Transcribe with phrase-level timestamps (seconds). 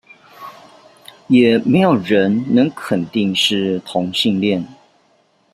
[1.27, 4.65] 也沒有人能肯定是同性戀